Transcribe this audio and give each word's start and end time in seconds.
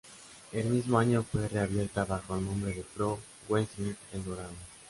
El 0.51 0.65
mismo 0.65 0.97
año 0.97 1.21
fue 1.21 1.47
reabierta 1.47 2.05
bajo 2.05 2.35
el 2.35 2.43
nombre 2.43 2.73
de 2.73 2.81
Pro 2.95 3.19
Wrestling 3.47 3.93
El 4.13 4.23
Dorado. 4.25 4.55